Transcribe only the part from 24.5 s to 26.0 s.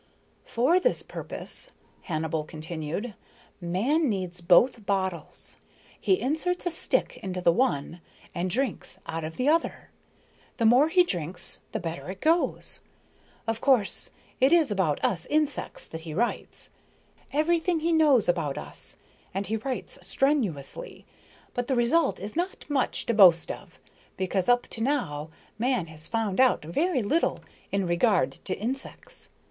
to now man